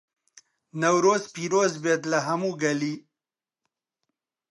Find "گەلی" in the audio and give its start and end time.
2.63-2.95